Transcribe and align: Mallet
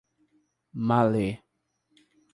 Mallet 0.87 1.31